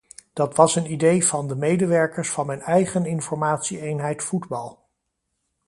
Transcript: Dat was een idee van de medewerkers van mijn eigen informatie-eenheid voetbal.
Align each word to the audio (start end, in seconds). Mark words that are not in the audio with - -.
Dat 0.33 0.55
was 0.55 0.75
een 0.75 0.91
idee 0.91 1.25
van 1.25 1.47
de 1.47 1.55
medewerkers 1.55 2.29
van 2.29 2.45
mijn 2.45 2.61
eigen 2.61 3.05
informatie-eenheid 3.05 4.23
voetbal. 4.23 4.85